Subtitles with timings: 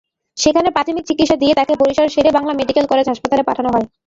[0.37, 3.85] সেখানে প্রাথমিক চিকিৎসা দিয়ে তাঁকে বরিশাল শেরে-ই-বাংলা মেডিকেল কলেজ হাসপাতালে পাঠানো হয়।